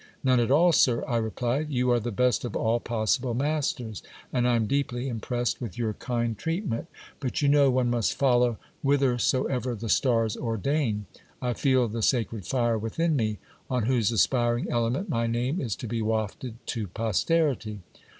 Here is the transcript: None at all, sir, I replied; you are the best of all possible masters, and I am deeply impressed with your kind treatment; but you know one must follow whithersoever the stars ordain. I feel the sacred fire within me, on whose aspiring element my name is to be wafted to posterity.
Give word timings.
None 0.23 0.39
at 0.39 0.49
all, 0.49 0.71
sir, 0.71 1.05
I 1.07 1.17
replied; 1.17 1.69
you 1.69 1.91
are 1.91 1.99
the 1.99 2.09
best 2.11 2.43
of 2.43 2.55
all 2.55 2.79
possible 2.79 3.35
masters, 3.35 4.01
and 4.33 4.47
I 4.47 4.55
am 4.55 4.65
deeply 4.65 5.07
impressed 5.07 5.61
with 5.61 5.77
your 5.77 5.93
kind 5.93 6.35
treatment; 6.35 6.87
but 7.19 7.43
you 7.43 7.47
know 7.47 7.69
one 7.69 7.91
must 7.91 8.15
follow 8.15 8.57
whithersoever 8.81 9.75
the 9.75 9.89
stars 9.89 10.35
ordain. 10.35 11.05
I 11.39 11.53
feel 11.53 11.87
the 11.87 12.01
sacred 12.01 12.47
fire 12.47 12.79
within 12.79 13.15
me, 13.15 13.37
on 13.69 13.83
whose 13.83 14.11
aspiring 14.11 14.65
element 14.71 15.07
my 15.07 15.27
name 15.27 15.61
is 15.61 15.75
to 15.75 15.87
be 15.87 16.01
wafted 16.01 16.55
to 16.65 16.87
posterity. 16.87 17.81